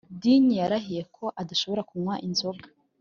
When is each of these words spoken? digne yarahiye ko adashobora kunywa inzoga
digne 0.21 0.55
yarahiye 0.61 1.03
ko 1.15 1.25
adashobora 1.41 1.85
kunywa 1.89 2.15
inzoga 2.27 2.65